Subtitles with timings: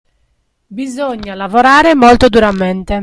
[0.65, 2.99] Bisogna lavorare molto duramente.